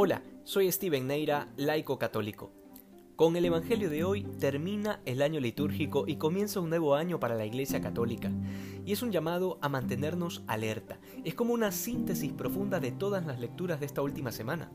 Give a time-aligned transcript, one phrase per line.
[0.00, 2.52] Hola, soy Steven Neira, laico católico.
[3.16, 7.34] Con el Evangelio de hoy termina el año litúrgico y comienza un nuevo año para
[7.34, 8.30] la Iglesia Católica.
[8.86, 11.00] Y es un llamado a mantenernos alerta.
[11.24, 14.70] Es como una síntesis profunda de todas las lecturas de esta última semana.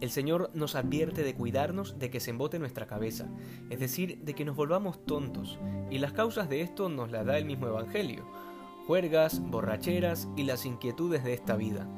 [0.00, 3.26] El Señor nos advierte de cuidarnos de que se embote nuestra cabeza,
[3.68, 5.58] es decir, de que nos volvamos tontos.
[5.90, 8.24] Y las causas de esto nos las da el mismo Evangelio.
[8.86, 11.88] Juergas, borracheras y las inquietudes de esta vida.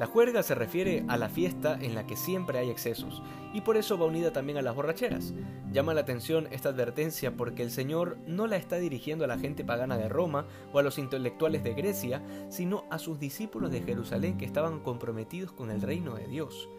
[0.00, 3.22] La juerga se refiere a la fiesta en la que siempre hay excesos,
[3.52, 5.34] y por eso va unida también a las borracheras.
[5.72, 9.62] Llama la atención esta advertencia porque el Señor no la está dirigiendo a la gente
[9.62, 14.38] pagana de Roma o a los intelectuales de Grecia, sino a sus discípulos de Jerusalén
[14.38, 16.70] que estaban comprometidos con el reino de Dios.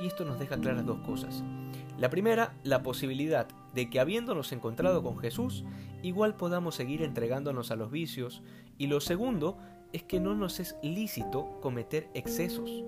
[0.00, 1.44] Y esto nos deja claras dos cosas.
[1.98, 5.62] La primera, la posibilidad de que habiéndonos encontrado con Jesús,
[6.02, 8.40] igual podamos seguir entregándonos a los vicios.
[8.78, 9.58] Y lo segundo,
[9.92, 12.84] es que no nos es lícito cometer excesos.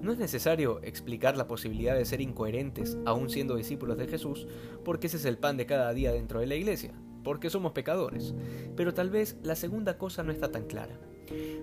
[0.00, 4.46] No es necesario explicar la posibilidad de ser incoherentes aún siendo discípulos de Jesús,
[4.84, 6.92] porque ese es el pan de cada día dentro de la iglesia,
[7.22, 8.34] porque somos pecadores.
[8.76, 10.98] Pero tal vez la segunda cosa no está tan clara.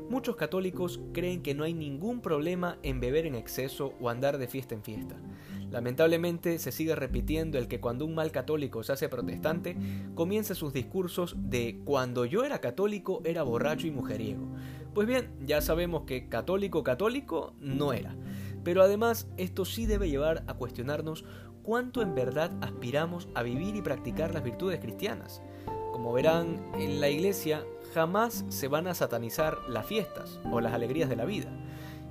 [0.09, 4.47] Muchos católicos creen que no hay ningún problema en beber en exceso o andar de
[4.47, 5.15] fiesta en fiesta.
[5.71, 9.77] Lamentablemente se sigue repitiendo el que cuando un mal católico se hace protestante,
[10.15, 14.47] comienza sus discursos de cuando yo era católico era borracho y mujeriego.
[14.93, 18.15] Pues bien, ya sabemos que católico católico no era.
[18.63, 21.23] Pero además esto sí debe llevar a cuestionarnos
[21.61, 25.43] cuánto en verdad aspiramos a vivir y practicar las virtudes cristianas.
[25.99, 31.09] Como verán, en la iglesia jamás se van a satanizar las fiestas o las alegrías
[31.09, 31.49] de la vida.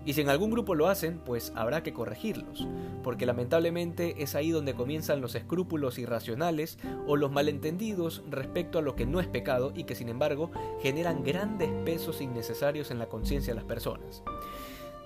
[0.04, 2.68] Y si en algún grupo lo hacen, pues habrá que corregirlos,
[3.02, 8.94] porque lamentablemente es ahí donde comienzan los escrúpulos irracionales o los malentendidos respecto a lo
[8.94, 10.50] que no es pecado y que sin embargo
[10.82, 14.22] generan grandes pesos innecesarios en la conciencia de las personas.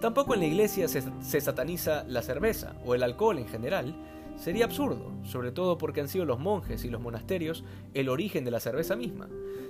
[0.01, 3.95] Tampoco en la iglesia se, se, sataniza la cerveza o el alcohol en general.
[4.37, 7.65] Sería absurdo, sobre todo porque han sido los monjes y los monasterios
[7.95, 9.29] el origen de la cerveza misma.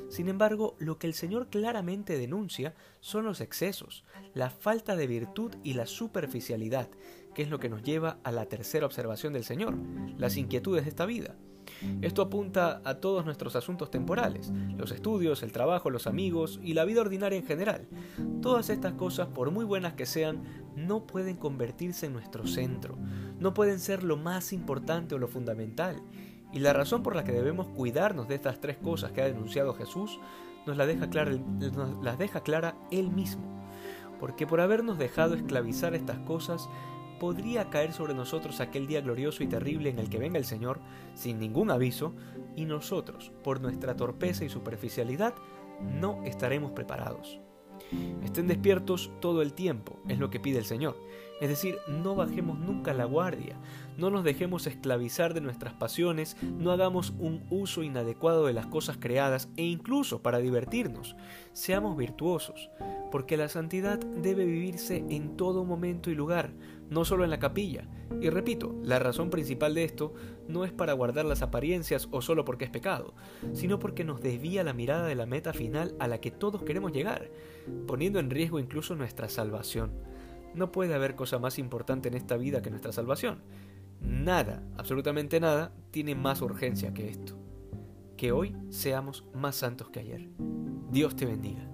[0.08, 4.04] Sin embargo, lo que el Señor claramente denuncia son los excesos,
[4.34, 6.90] la falta de virtud y la superficialidad,
[7.34, 9.74] que es lo que nos lleva a la tercera observación del Señor,
[10.18, 11.36] las inquietudes de esta vida.
[12.00, 16.84] Esto apunta a todos nuestros asuntos temporales, los estudios, el trabajo, los amigos y la
[16.84, 17.88] vida ordinaria en general.
[18.40, 20.42] Todas estas cosas, por muy buenas que sean,
[20.76, 22.96] no pueden convertirse en nuestro centro,
[23.38, 26.02] no pueden ser lo más importante o lo fundamental,
[26.52, 29.72] y la razón por la que debemos cuidarnos de estas tres cosas que ha denunciado
[29.74, 30.20] Jesús
[30.66, 31.32] nos, la deja clara,
[32.02, 33.42] las deja clara Él mismo.
[34.20, 36.68] Porque por habernos dejado esclavizar estas cosas,
[37.22, 40.80] podría caer sobre nosotros aquel día glorioso y terrible en el que venga el Señor
[41.14, 42.14] sin ningún aviso,
[42.56, 45.32] y nosotros, por nuestra torpeza y superficialidad,
[45.80, 47.38] no estaremos preparados.
[48.24, 50.96] Estén despiertos todo el tiempo, es lo que pide el Señor.
[51.42, 53.56] Es decir, no bajemos nunca la guardia,
[53.98, 58.96] no nos dejemos esclavizar de nuestras pasiones, no hagamos un uso inadecuado de las cosas
[58.96, 61.16] creadas e incluso para divertirnos.
[61.52, 62.70] Seamos virtuosos,
[63.10, 66.52] porque la santidad debe vivirse en todo momento y lugar,
[66.90, 67.88] no solo en la capilla.
[68.20, 70.14] Y repito, la razón principal de esto
[70.46, 73.14] no es para guardar las apariencias o solo porque es pecado,
[73.52, 76.92] sino porque nos desvía la mirada de la meta final a la que todos queremos
[76.92, 77.32] llegar,
[77.88, 80.11] poniendo en riesgo incluso nuestra salvación.
[80.54, 83.42] No puede haber cosa más importante en esta vida que nuestra salvación.
[84.00, 87.38] Nada, absolutamente nada, tiene más urgencia que esto.
[88.16, 90.28] Que hoy seamos más santos que ayer.
[90.90, 91.71] Dios te bendiga.